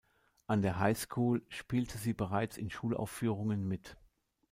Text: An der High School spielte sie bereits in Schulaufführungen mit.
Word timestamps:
An 0.47 0.63
der 0.63 0.79
High 0.79 0.97
School 0.97 1.45
spielte 1.47 1.99
sie 1.99 2.15
bereits 2.15 2.57
in 2.57 2.71
Schulaufführungen 2.71 3.67
mit. 3.67 3.97